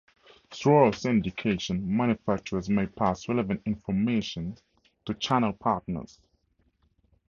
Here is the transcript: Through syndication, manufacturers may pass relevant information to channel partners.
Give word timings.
Through 0.49 0.89
syndication, 0.93 1.83
manufacturers 1.83 2.67
may 2.71 2.87
pass 2.87 3.29
relevant 3.29 3.61
information 3.67 4.55
to 5.05 5.13
channel 5.13 5.53
partners. 5.53 6.19